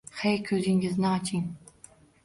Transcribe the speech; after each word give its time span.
Hey, 0.21 0.31
koʻzingizni 0.47 1.07
oching 1.13 1.47